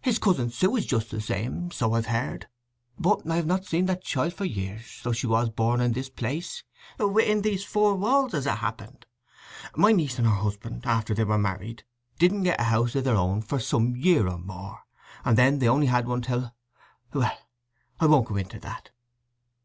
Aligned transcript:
His 0.00 0.20
cousin 0.20 0.50
Sue 0.50 0.76
is 0.76 0.86
just 0.86 1.10
the 1.10 1.20
same—so 1.20 1.94
I've 1.94 2.06
heard; 2.06 2.46
but 2.96 3.28
I 3.28 3.34
have 3.34 3.46
not 3.46 3.64
seen 3.64 3.86
the 3.86 3.96
child 3.96 4.32
for 4.32 4.44
years, 4.44 5.00
though 5.02 5.10
she 5.10 5.26
was 5.26 5.50
born 5.50 5.80
in 5.80 5.90
this 5.94 6.08
place, 6.08 6.62
within 6.96 7.42
these 7.42 7.64
four 7.64 7.96
walls, 7.96 8.34
as 8.34 8.46
it 8.46 8.58
happened. 8.58 9.04
My 9.74 9.90
niece 9.90 10.16
and 10.16 10.28
her 10.28 10.32
husband, 10.32 10.86
after 10.86 11.12
they 11.12 11.24
were 11.24 11.38
married, 11.38 11.82
didn' 12.20 12.44
get 12.44 12.60
a 12.60 12.70
house 12.70 12.94
of 12.94 13.02
their 13.02 13.16
own 13.16 13.42
for 13.42 13.58
some 13.58 13.96
year 13.96 14.28
or 14.28 14.38
more; 14.38 14.84
and 15.24 15.36
then 15.36 15.58
they 15.58 15.66
only 15.68 15.88
had 15.88 16.06
one 16.06 16.22
till—Well, 16.22 17.36
I 17.98 18.06
won't 18.06 18.28
go 18.28 18.36
into 18.36 18.60
that. 18.60 18.92